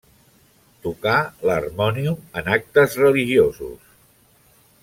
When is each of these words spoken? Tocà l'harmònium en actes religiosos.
Tocà 0.85 1.13
l'harmònium 1.49 2.17
en 2.41 2.51
actes 2.57 2.99
religiosos. 3.05 3.97